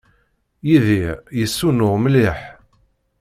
[0.67, 2.39] Yidir yessunuɣ mliḥ.